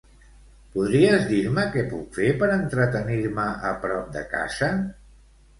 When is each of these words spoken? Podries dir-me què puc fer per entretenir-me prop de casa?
Podries 0.75 1.27
dir-me 1.31 1.65
què 1.75 1.83
puc 1.91 2.17
fer 2.21 2.31
per 2.39 2.49
entretenir-me 2.55 3.47
prop 3.85 4.11
de 4.17 4.25
casa? 4.37 4.73